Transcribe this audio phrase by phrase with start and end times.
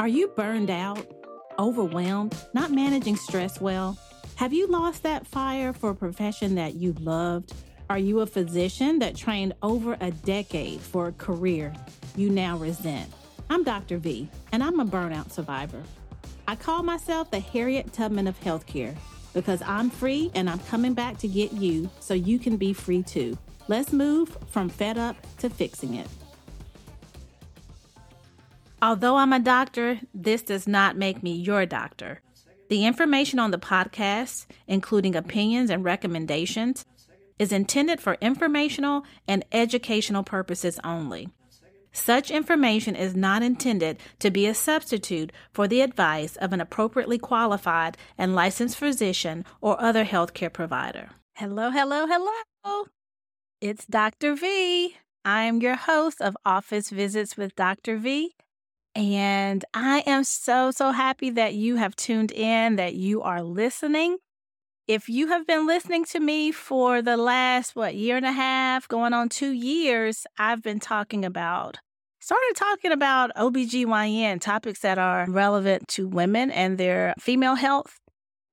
[0.00, 1.04] Are you burned out,
[1.58, 3.98] overwhelmed, not managing stress well?
[4.36, 7.52] Have you lost that fire for a profession that you loved?
[7.90, 11.74] Are you a physician that trained over a decade for a career
[12.14, 13.12] you now resent?
[13.50, 13.98] I'm Dr.
[13.98, 15.82] V, and I'm a burnout survivor.
[16.46, 18.94] I call myself the Harriet Tubman of healthcare
[19.34, 23.02] because I'm free and I'm coming back to get you so you can be free
[23.02, 23.36] too.
[23.66, 26.06] Let's move from fed up to fixing it.
[28.80, 32.20] Although I'm a doctor, this does not make me your doctor.
[32.68, 36.84] The information on the podcast, including opinions and recommendations,
[37.38, 41.28] is intended for informational and educational purposes only.
[41.92, 47.18] Such information is not intended to be a substitute for the advice of an appropriately
[47.18, 51.10] qualified and licensed physician or other healthcare provider.
[51.34, 52.84] Hello, hello, hello.
[53.60, 54.36] It's Dr.
[54.36, 54.96] V.
[55.24, 57.96] I am your host of Office Visits with Dr.
[57.96, 58.34] V.
[58.94, 64.18] And I am so, so happy that you have tuned in, that you are listening.
[64.88, 68.88] If you have been listening to me for the last, what, year and a half,
[68.88, 71.76] going on two years, I've been talking about,
[72.20, 77.98] started talking about OBGYN topics that are relevant to women and their female health.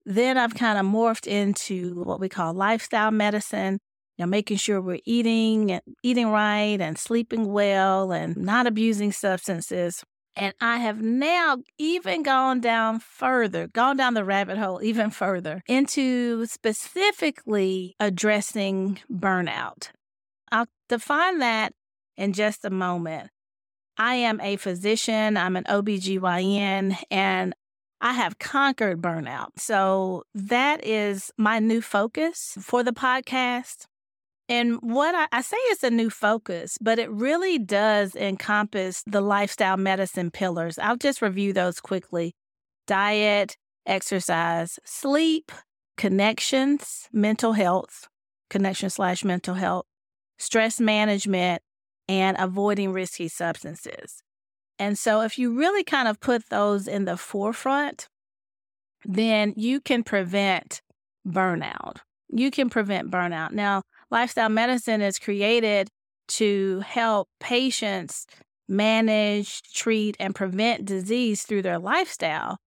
[0.06, 3.80] Then I've kind of morphed into what we call lifestyle medicine,
[4.18, 9.14] you know, making sure we're eating, and eating right and sleeping well and not abusing
[9.14, 10.04] substances.
[10.36, 15.64] And I have now even gone down further, gone down the rabbit hole even further
[15.68, 19.92] into specifically addressing burnout.
[20.52, 21.74] I'll define that
[22.18, 23.30] in just a moment.
[23.98, 27.56] I am a physician, I'm an OBGYN, and
[28.02, 29.52] I have conquered burnout.
[29.58, 33.86] So that is my new focus for the podcast.
[34.48, 39.22] And what I, I, say is a new focus, but it really does encompass the
[39.22, 40.78] lifestyle medicine pillars.
[40.78, 42.36] I'll just review those quickly
[42.86, 45.52] diet, exercise, sleep,
[45.98, 48.08] connections, mental health,
[48.50, 49.86] connection slash mental health,
[50.38, 51.64] stress management,
[52.08, 54.22] and avoiding risky substances.
[54.78, 58.10] And so, if you really kind of put those in the forefront,
[59.06, 60.82] then you can prevent
[61.28, 61.98] burnout.
[62.30, 63.52] You can prevent burnout.
[63.52, 63.84] Now,
[64.16, 65.90] lifestyle medicine is created
[66.28, 68.26] to help patients
[68.68, 72.58] manage, treat, and prevent disease through their lifestyle.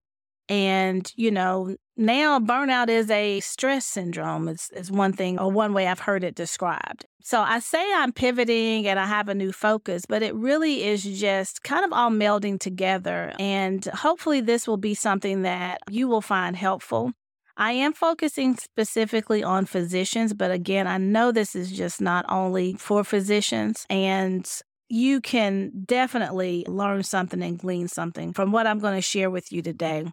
[0.47, 5.73] And, you know, now burnout is a stress syndrome, is, is one thing or one
[5.73, 7.05] way I've heard it described.
[7.21, 11.03] So I say I'm pivoting and I have a new focus, but it really is
[11.03, 13.33] just kind of all melding together.
[13.39, 17.11] And hopefully, this will be something that you will find helpful.
[17.59, 22.75] I am focusing specifically on physicians, but again, I know this is just not only
[22.75, 23.85] for physicians.
[23.89, 24.49] And
[24.87, 29.51] you can definitely learn something and glean something from what I'm going to share with
[29.51, 30.09] you today.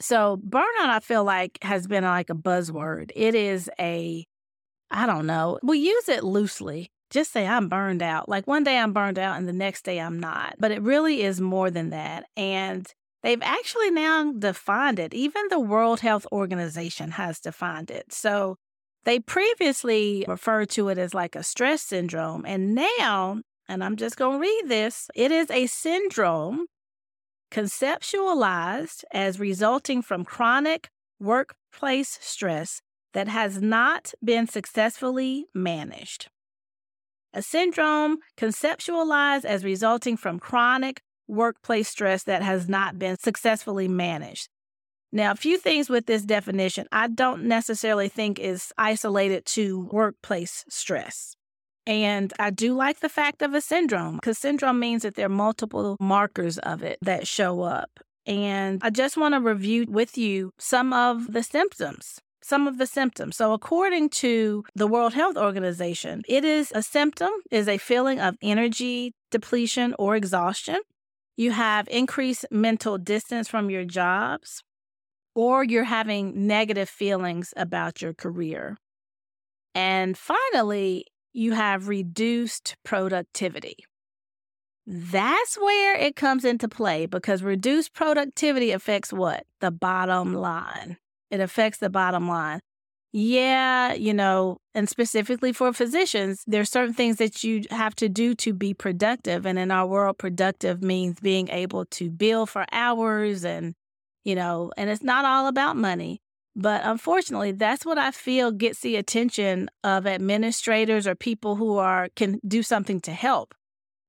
[0.00, 3.10] So, burnout, I feel like, has been like a buzzword.
[3.14, 4.24] It is a,
[4.90, 6.90] I don't know, we use it loosely.
[7.10, 8.30] Just say I'm burned out.
[8.30, 10.54] Like one day I'm burned out and the next day I'm not.
[10.58, 12.24] But it really is more than that.
[12.34, 12.90] And
[13.22, 15.14] They've actually now defined it.
[15.14, 18.12] Even the World Health Organization has defined it.
[18.12, 18.56] So
[19.04, 22.44] they previously referred to it as like a stress syndrome.
[22.46, 26.66] And now, and I'm just going to read this it is a syndrome
[27.52, 30.88] conceptualized as resulting from chronic
[31.20, 32.80] workplace stress
[33.12, 36.28] that has not been successfully managed.
[37.34, 44.48] A syndrome conceptualized as resulting from chronic workplace stress that has not been successfully managed.
[45.10, 50.64] Now, a few things with this definition I don't necessarily think is isolated to workplace
[50.68, 51.36] stress.
[51.86, 55.30] And I do like the fact of a syndrome because syndrome means that there are
[55.30, 57.90] multiple markers of it that show up.
[58.24, 62.20] And I just want to review with you some of the symptoms.
[62.44, 63.36] Some of the symptoms.
[63.36, 68.36] So, according to the World Health Organization, it is a symptom is a feeling of
[68.42, 70.80] energy depletion or exhaustion.
[71.36, 74.62] You have increased mental distance from your jobs,
[75.34, 78.76] or you're having negative feelings about your career.
[79.74, 83.76] And finally, you have reduced productivity.
[84.86, 89.44] That's where it comes into play because reduced productivity affects what?
[89.60, 90.98] The bottom line.
[91.30, 92.60] It affects the bottom line
[93.12, 98.34] yeah, you know, and specifically for physicians, there's certain things that you have to do
[98.36, 99.44] to be productive.
[99.44, 103.74] And in our world, productive means being able to bill for hours and,
[104.24, 106.22] you know, and it's not all about money.
[106.56, 112.08] But unfortunately, that's what I feel gets the attention of administrators or people who are
[112.16, 113.54] can do something to help.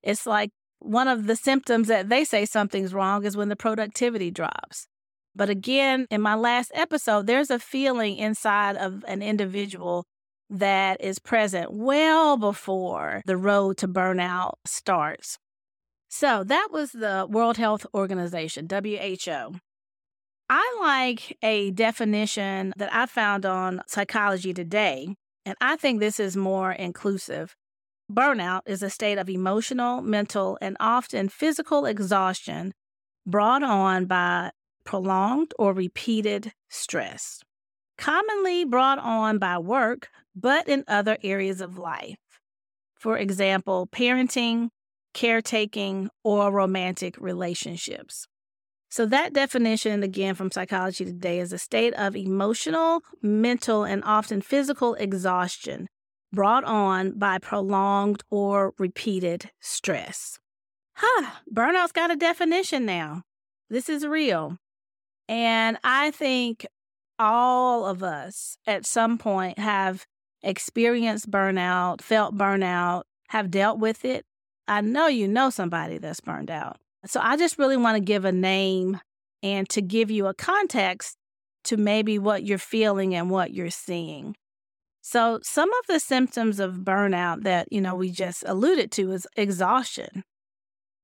[0.02, 4.32] It's like one of the symptoms that they say something's wrong is when the productivity
[4.32, 4.88] drops.
[5.36, 10.06] But again, in my last episode, there's a feeling inside of an individual
[10.50, 15.40] that is present well before the road to burnout starts.
[16.10, 19.56] So that was the World Health Organization, WHO.
[20.50, 25.16] I like a definition that I found on Psychology Today,
[25.46, 27.56] and I think this is more inclusive.
[28.12, 32.74] Burnout is a state of emotional, mental, and often physical exhaustion
[33.26, 34.52] brought on by
[34.84, 37.42] prolonged or repeated stress,
[37.98, 42.18] commonly brought on by work, but in other areas of life.
[43.00, 44.70] For example, parenting,
[45.14, 48.28] caretaking, or romantic relationships.
[48.90, 54.42] So, that definition, again from Psychology Today, is a state of emotional, mental, and often
[54.42, 55.88] physical exhaustion
[56.32, 60.40] brought on by prolonged or repeated stress.
[60.96, 63.24] Huh, burnout's got a definition now.
[63.70, 64.58] This is real.
[65.28, 66.66] And I think
[67.20, 70.06] all of us at some point have
[70.42, 74.26] experienced burnout, felt burnout, have dealt with it.
[74.68, 76.78] I know you know somebody that's burned out.
[77.06, 79.00] So I just really want to give a name
[79.42, 81.18] and to give you a context
[81.66, 84.36] to maybe what you're feeling and what you're seeing.
[85.02, 89.28] So some of the symptoms of burnout that, you know, we just alluded to is
[89.36, 90.24] exhaustion.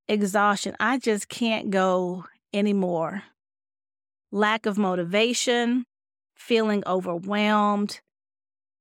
[0.08, 0.76] Exhaustion.
[0.80, 3.24] I just can't go anymore.
[4.32, 5.86] Lack of motivation,
[6.36, 8.00] feeling overwhelmed,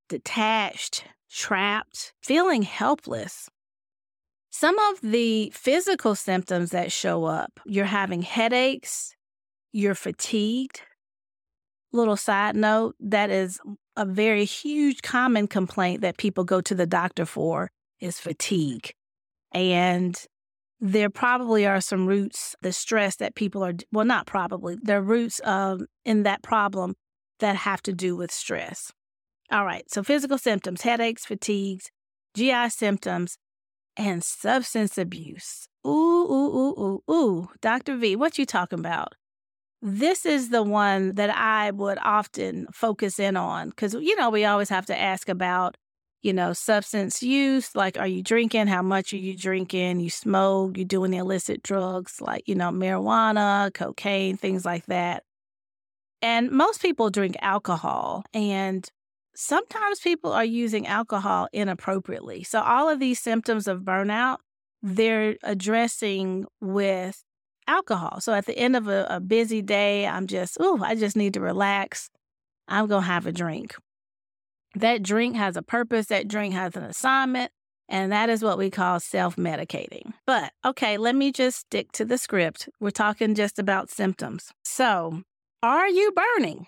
[0.09, 3.49] detached, trapped, feeling helpless.
[4.51, 9.15] Some of the physical symptoms that show up you're having headaches,
[9.73, 10.83] you're fatigued.
[11.93, 13.61] Little side note that is
[13.97, 17.71] a very huge common complaint that people go to the doctor for
[18.01, 18.93] is fatigue.
[19.53, 20.21] And
[20.81, 25.03] there probably are some roots, the stress that people are, well, not probably, there are
[25.03, 26.95] roots um, in that problem
[27.41, 28.93] that have to do with stress.
[29.51, 31.91] All right, so physical symptoms, headaches, fatigues,
[32.35, 33.39] GI symptoms,
[33.97, 35.69] and substance abuse.
[35.87, 37.49] Ooh, ooh, ooh, ooh, ooh.
[37.61, 37.97] Dr.
[37.97, 39.15] V, what you talking about?
[39.81, 44.45] This is the one that I would often focus in on because, you know, we
[44.45, 45.77] always have to ask about,
[46.23, 47.75] you know, substance use.
[47.75, 48.67] Like, are you drinking?
[48.67, 50.01] How much are you drinking?
[50.01, 50.77] You smoke?
[50.77, 55.23] You doing illicit drugs like, you know, marijuana, cocaine, things like that.
[56.21, 58.25] And most people drink alcohol.
[58.35, 58.89] And
[59.35, 62.43] sometimes people are using alcohol inappropriately.
[62.43, 64.39] So, all of these symptoms of burnout,
[64.83, 67.23] they're addressing with
[67.69, 68.21] alcohol.
[68.21, 71.35] So, at the end of a, a busy day, I'm just, oh, I just need
[71.35, 72.11] to relax.
[72.67, 73.77] I'm going to have a drink.
[74.79, 77.51] That drink has a purpose, that drink has an assignment.
[77.89, 80.13] And that is what we call self medicating.
[80.27, 82.69] But okay, let me just stick to the script.
[82.79, 84.53] We're talking just about symptoms.
[84.63, 85.23] So,
[85.63, 86.67] are you burning?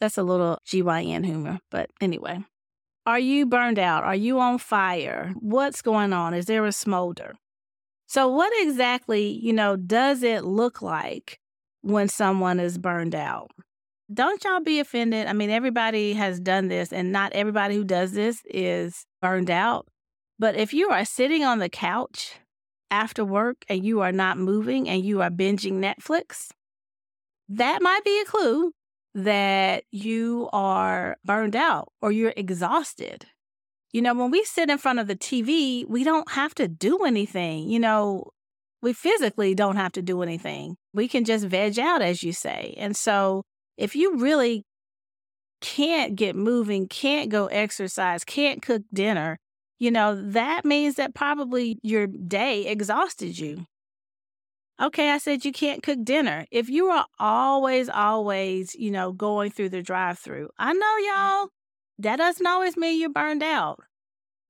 [0.00, 2.42] That's a little GYN humor, but anyway.
[3.06, 4.02] Are you burned out?
[4.02, 5.32] Are you on fire?
[5.38, 6.34] What's going on?
[6.34, 7.34] Is there a smolder?
[8.08, 11.38] So, what exactly, you know, does it look like
[11.82, 13.50] when someone is burned out?
[14.12, 15.26] Don't y'all be offended.
[15.28, 19.86] I mean, everybody has done this, and not everybody who does this is burned out.
[20.38, 22.40] But if you are sitting on the couch
[22.90, 26.48] after work and you are not moving and you are binging Netflix,
[27.48, 28.72] that might be a clue
[29.14, 33.26] that you are burned out or you're exhausted.
[33.92, 37.04] You know, when we sit in front of the TV, we don't have to do
[37.04, 37.68] anything.
[37.68, 38.30] You know,
[38.82, 40.76] we physically don't have to do anything.
[40.94, 42.74] We can just veg out, as you say.
[42.78, 43.42] And so,
[43.80, 44.64] if you really
[45.60, 49.38] can't get moving, can't go exercise, can't cook dinner,
[49.78, 53.64] you know, that means that probably your day exhausted you.
[54.80, 56.46] Okay, I said you can't cook dinner.
[56.50, 61.38] If you are always, always, you know, going through the drive through, I know mm-hmm.
[61.38, 61.48] y'all,
[61.98, 63.80] that doesn't always mean you're burned out.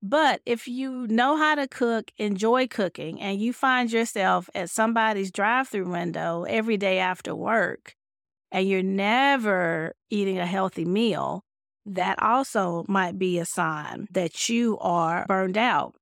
[0.02, 5.30] But if you know how to cook, enjoy cooking, and you find yourself at somebody's
[5.30, 7.96] drive through window every day after work,
[8.52, 11.42] and you're never eating a healthy meal,
[11.86, 15.94] that also might be a sign that you are burned out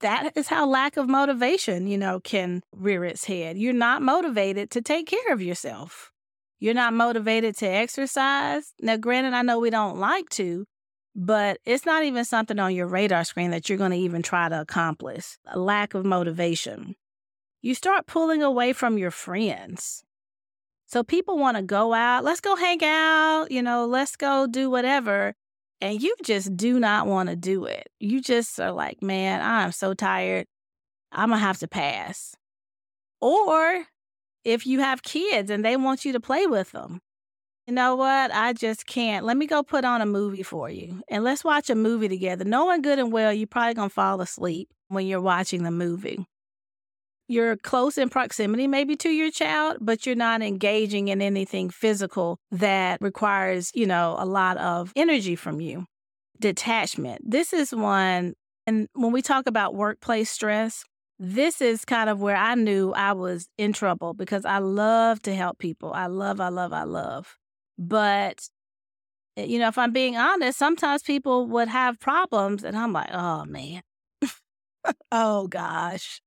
[0.00, 3.56] that is how lack of motivation, you know, can rear its head.
[3.56, 6.10] You're not motivated to take care of yourself.
[6.58, 8.72] You're not motivated to exercise.
[8.80, 10.66] Now, granted, I know we don't like to,
[11.14, 14.48] but it's not even something on your radar screen that you're going to even try
[14.48, 15.38] to accomplish.
[15.46, 16.96] A lack of motivation.
[17.62, 20.02] You start pulling away from your friends.
[20.90, 24.68] So people want to go out, let's go hang out, you know, let's go do
[24.68, 25.34] whatever
[25.80, 27.88] and you just do not want to do it.
[28.00, 30.46] You just are like, man, I'm so tired.
[31.12, 32.34] I'm going to have to pass.
[33.20, 33.84] Or
[34.44, 37.00] if you have kids and they want you to play with them,
[37.68, 38.34] you know what?
[38.34, 39.24] I just can't.
[39.24, 42.44] Let me go put on a movie for you and let's watch a movie together.
[42.44, 46.26] Knowing good and well, you're probably going to fall asleep when you're watching the movie.
[47.30, 52.40] You're close in proximity, maybe to your child, but you're not engaging in anything physical
[52.50, 55.86] that requires, you know, a lot of energy from you.
[56.40, 57.20] Detachment.
[57.24, 58.34] This is one,
[58.66, 60.82] and when we talk about workplace stress,
[61.20, 65.32] this is kind of where I knew I was in trouble because I love to
[65.32, 65.92] help people.
[65.92, 67.36] I love, I love, I love.
[67.78, 68.48] But,
[69.36, 73.10] eh, you know, if I'm being honest, sometimes people would have problems, and I'm like,
[73.12, 73.82] oh man,
[75.12, 76.20] oh gosh.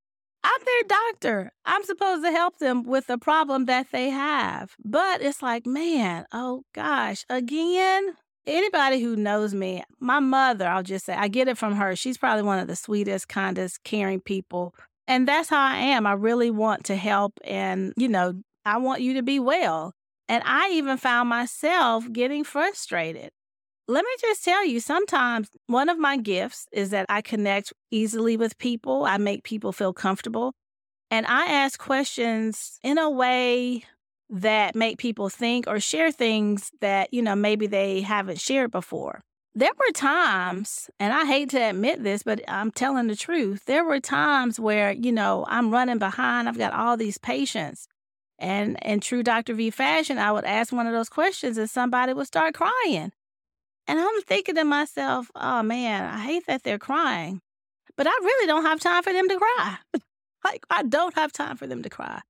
[0.43, 1.51] I'm their doctor.
[1.65, 4.75] I'm supposed to help them with the problem that they have.
[4.83, 11.05] But it's like, man, oh gosh, again, anybody who knows me, my mother, I'll just
[11.05, 11.95] say, I get it from her.
[11.95, 14.75] She's probably one of the sweetest, kindest, caring people.
[15.07, 16.05] And that's how I am.
[16.05, 19.93] I really want to help and, you know, I want you to be well.
[20.29, 23.31] And I even found myself getting frustrated.
[23.87, 28.37] Let me just tell you, sometimes one of my gifts is that I connect easily
[28.37, 29.03] with people.
[29.03, 30.53] I make people feel comfortable.
[31.11, 33.83] And I ask questions in a way
[34.29, 39.21] that make people think or share things that, you know, maybe they haven't shared before.
[39.53, 43.65] There were times, and I hate to admit this, but I'm telling the truth.
[43.65, 46.47] There were times where, you know, I'm running behind.
[46.47, 47.87] I've got all these patients.
[48.39, 49.53] And in true Dr.
[49.53, 53.11] V fashion, I would ask one of those questions and somebody would start crying.
[53.87, 57.41] And I'm thinking to myself, oh man, I hate that they're crying,
[57.97, 59.77] but I really don't have time for them to cry.
[60.45, 62.21] like, I don't have time for them to cry.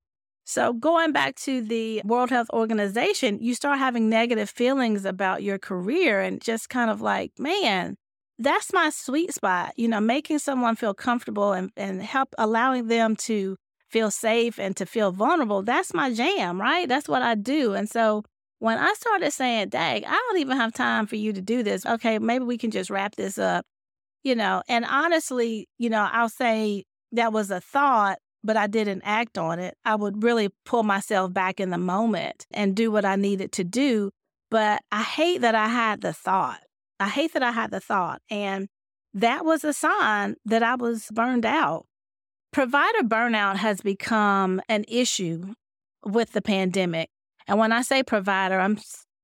[0.46, 5.58] So, going back to the World Health Organization, you start having negative feelings about your
[5.58, 7.96] career and just kind of like, man,
[8.40, 9.72] that's my sweet spot.
[9.78, 13.56] You know, making someone feel comfortable and, and help allowing them to
[13.90, 15.62] feel safe and to feel vulnerable.
[15.62, 16.90] That's my jam, right?
[16.90, 17.74] That's what I do.
[17.74, 18.24] And so,
[18.64, 21.86] when I started saying, dang, I don't even have time for you to do this.
[21.86, 23.66] Okay, maybe we can just wrap this up,
[24.24, 24.64] you know.
[24.70, 29.60] And honestly, you know, I'll say that was a thought, but I didn't act on
[29.60, 29.76] it.
[29.84, 33.66] I would really pull myself back in the moment and do what I needed to
[33.66, 34.12] do.
[34.50, 36.62] But I hate that I had the thought.
[37.02, 38.22] I hate that I had the thought.
[38.30, 38.70] And
[39.14, 41.86] that was a sign that I was burned out.
[42.54, 45.54] Provider burnout has become an issue
[46.06, 47.10] with the pandemic.
[47.48, 48.78] And when I say provider, I'm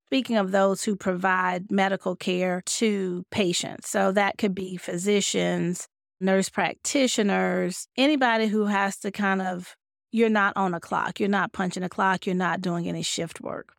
[0.08, 3.90] speaking of those who provide medical care to patients.
[3.90, 5.88] So that could be physicians,
[6.20, 9.76] nurse practitioners, anybody who has to kind of,
[10.12, 13.40] you're not on a clock, you're not punching a clock, you're not doing any shift
[13.42, 13.74] work.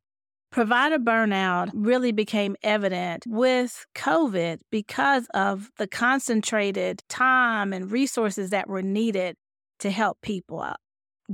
[0.53, 8.69] Provider burnout really became evident with COVID because of the concentrated time and resources that
[8.69, 9.37] were needed
[9.79, 10.61] to help people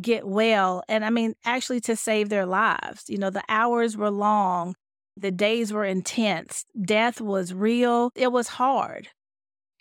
[0.00, 0.82] get well.
[0.88, 3.04] And I mean, actually to save their lives.
[3.08, 4.74] You know, the hours were long,
[5.16, 9.08] the days were intense, death was real, it was hard.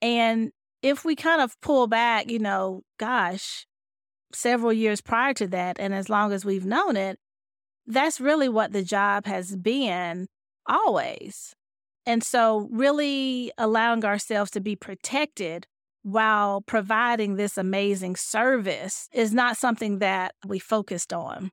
[0.02, 3.66] And if we kind of pull back, you know, gosh,
[4.34, 7.18] several years prior to that, and as long as we've known it,
[7.88, 10.28] that's really what the job has been
[10.68, 11.54] always.
[12.06, 15.66] And so, really allowing ourselves to be protected
[16.06, 21.50] while providing this amazing service is not something that we focused on.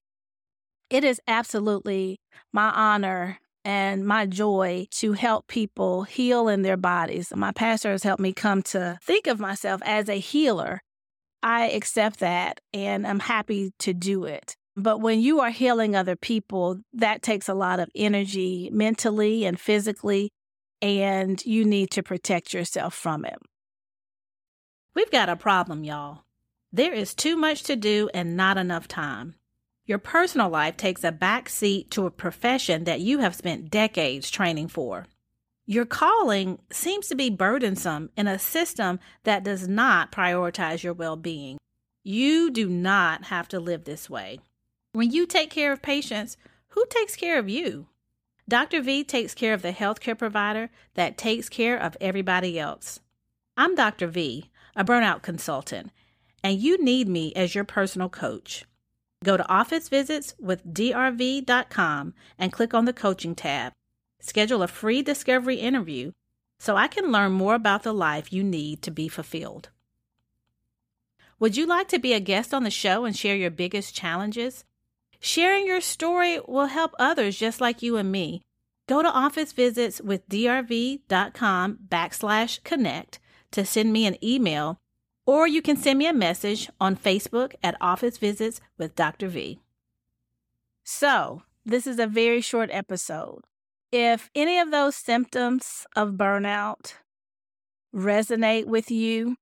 [0.90, 2.20] It is absolutely
[2.52, 7.32] my honor and my joy to help people heal in their bodies.
[7.34, 10.82] My pastor has helped me come to think of myself as a healer.
[11.42, 14.54] I accept that and I'm happy to do it.
[14.76, 19.58] But when you are healing other people, that takes a lot of energy mentally and
[19.58, 20.30] physically,
[20.82, 23.38] and you need to protect yourself from it.
[24.94, 26.24] We've got a problem, y'all.
[26.70, 29.34] There is too much to do and not enough time.
[29.86, 34.30] Your personal life takes a back seat to a profession that you have spent decades
[34.30, 35.06] training for.
[35.64, 41.16] Your calling seems to be burdensome in a system that does not prioritize your well
[41.16, 41.58] being.
[42.02, 44.40] You do not have to live this way.
[44.92, 46.36] When you take care of patients,
[46.68, 47.86] who takes care of you?
[48.48, 48.82] Dr.
[48.82, 53.00] V takes care of the healthcare provider that takes care of everybody else.
[53.56, 54.08] I'm Dr.
[54.08, 55.90] V, a burnout consultant,
[56.42, 58.64] and you need me as your personal coach.
[59.24, 63.72] Go to office visits with drv.com and click on the coaching tab.
[64.20, 66.12] Schedule a free discovery interview
[66.58, 69.70] so I can learn more about the life you need to be fulfilled.
[71.38, 74.64] Would you like to be a guest on the show and share your biggest challenges?
[75.18, 78.42] Sharing your story will help others just like you and me.
[78.88, 83.18] Go to office visits with drv.com backslash connect
[83.52, 84.80] to send me an email
[85.26, 89.28] or you can send me a message on Facebook at Office Visits with Dr.
[89.28, 89.60] V.
[90.84, 93.42] So, this is a very short episode.
[93.92, 96.94] If any of those symptoms of burnout
[97.94, 99.36] resonate with you,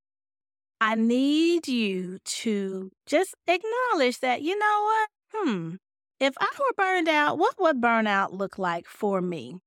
[0.81, 5.09] I need you to just acknowledge that, you know what?
[5.33, 5.75] Hmm,
[6.19, 9.61] if I were burned out, what would burnout look like for me?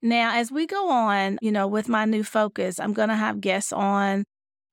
[0.00, 3.40] Now, as we go on, you know, with my new focus, I'm going to have
[3.40, 4.24] guests on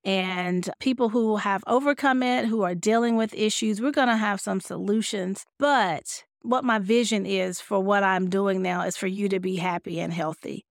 [0.04, 3.82] and people who have overcome it, who are dealing with issues.
[3.82, 5.46] We're going to have some solutions.
[5.58, 9.56] But what my vision is for what I'm doing now is for you to be
[9.56, 10.64] happy and healthy.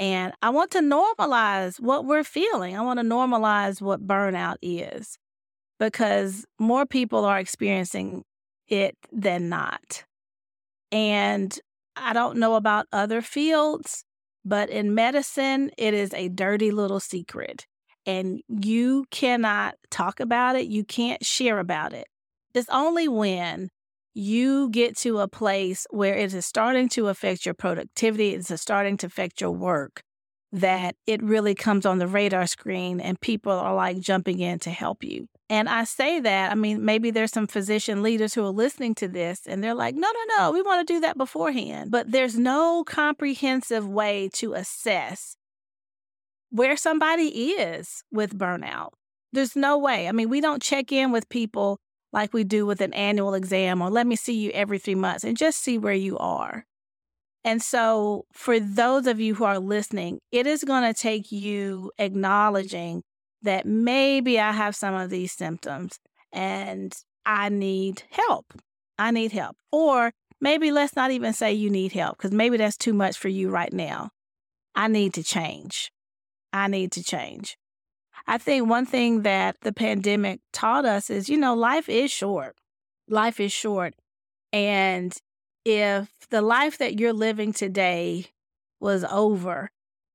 [0.00, 2.76] And I want to normalize what we're feeling.
[2.76, 5.18] I want to normalize what burnout is
[5.78, 8.24] because more people are experiencing
[8.66, 10.04] it than not.
[10.90, 11.58] And
[12.00, 14.04] I don't know about other fields,
[14.44, 17.66] but in medicine, it is a dirty little secret.
[18.06, 22.06] And you cannot talk about it, you can't share about it.
[22.54, 23.68] It's only when
[24.14, 28.96] you get to a place where it is starting to affect your productivity, it's starting
[28.98, 30.02] to affect your work,
[30.50, 34.70] that it really comes on the radar screen and people are like jumping in to
[34.70, 35.28] help you.
[35.50, 39.08] And I say that, I mean, maybe there's some physician leaders who are listening to
[39.08, 41.90] this and they're like, no, no, no, we want to do that beforehand.
[41.90, 45.36] But there's no comprehensive way to assess
[46.50, 48.90] where somebody is with burnout.
[49.32, 50.08] There's no way.
[50.08, 51.78] I mean, we don't check in with people
[52.12, 55.24] like we do with an annual exam or let me see you every three months
[55.24, 56.64] and just see where you are.
[57.44, 61.92] And so, for those of you who are listening, it is going to take you
[61.98, 63.02] acknowledging
[63.42, 65.98] that maybe I have some of these symptoms
[66.32, 68.52] and I need help.
[68.98, 69.56] I need help.
[69.70, 73.28] Or maybe let's not even say you need help because maybe that's too much for
[73.28, 74.10] you right now.
[74.74, 75.92] I need to change.
[76.52, 77.56] I need to change.
[78.26, 82.56] I think one thing that the pandemic taught us is, you know, life is short.
[83.08, 83.94] Life is short.
[84.52, 85.16] And
[85.64, 88.26] if the life that you're living today
[88.80, 89.70] was over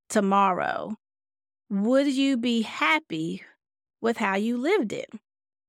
[0.10, 0.96] tomorrow,
[1.74, 3.42] would you be happy
[4.00, 5.10] with how you lived it?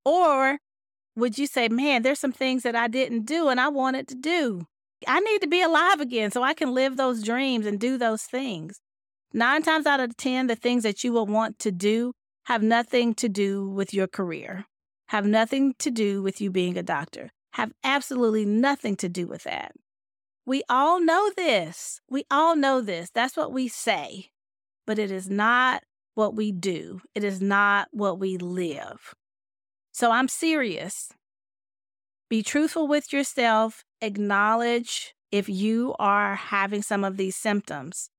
[0.05, 0.59] Or
[1.15, 4.15] would you say, man, there's some things that I didn't do and I wanted to
[4.15, 4.67] do?
[5.07, 8.23] I need to be alive again so I can live those dreams and do those
[8.23, 8.79] things.
[9.33, 12.13] Nine times out of 10, the things that you will want to do
[12.45, 14.65] have nothing to do with your career,
[15.07, 19.43] have nothing to do with you being a doctor, have absolutely nothing to do with
[19.43, 19.71] that.
[20.45, 21.99] We all know this.
[22.07, 23.09] We all know this.
[23.09, 24.29] That's what we say,
[24.85, 25.83] but it is not
[26.15, 29.13] what we do, it is not what we live.
[29.91, 31.09] So I'm serious.
[32.29, 33.83] Be truthful with yourself.
[34.01, 38.09] Acknowledge if you are having some of these symptoms.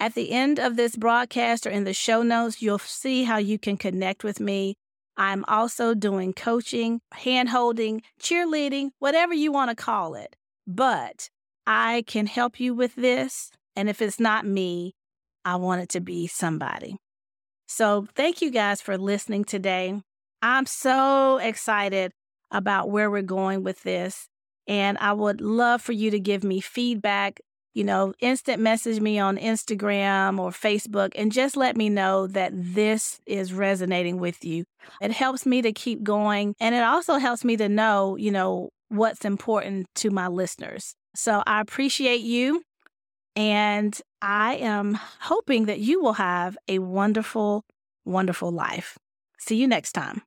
[0.00, 3.58] At the end of this broadcast or in the show notes, you'll see how you
[3.58, 4.74] can connect with me.
[5.16, 10.34] I'm also doing coaching, hand holding, cheerleading, whatever you want to call it.
[10.66, 11.28] But
[11.66, 13.50] I can help you with this.
[13.76, 14.94] And if it's not me,
[15.44, 16.96] I want it to be somebody.
[17.74, 19.98] So, thank you guys for listening today.
[20.42, 22.12] I'm so excited
[22.50, 24.28] about where we're going with this.
[24.68, 27.40] And I would love for you to give me feedback.
[27.72, 32.52] You know, instant message me on Instagram or Facebook and just let me know that
[32.54, 34.64] this is resonating with you.
[35.00, 36.54] It helps me to keep going.
[36.60, 40.94] And it also helps me to know, you know, what's important to my listeners.
[41.14, 42.62] So I appreciate you.
[43.34, 47.64] And I am hoping that you will have a wonderful,
[48.04, 48.98] wonderful life.
[49.38, 50.22] See you next time.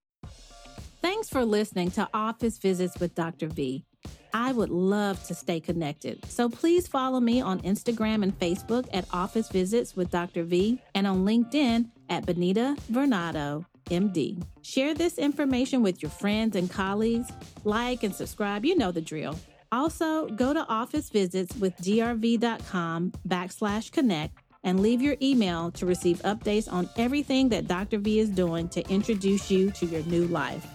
[1.02, 3.48] Thanks for listening to Office Visits with Dr.
[3.48, 3.86] V.
[4.34, 6.26] I would love to stay connected.
[6.26, 10.44] So please follow me on Instagram and Facebook at Office Visits with Dr.
[10.44, 14.44] V and on LinkedIn at Benita Vernado, MD.
[14.62, 17.32] Share this information with your friends and colleagues.
[17.63, 18.65] Like and subscribe.
[18.65, 19.39] You know the drill.
[19.71, 26.21] Also, go to office visits with drv.com backslash connect and leave your email to receive
[26.23, 27.99] updates on everything that Dr.
[27.99, 30.75] V is doing to introduce you to your new life.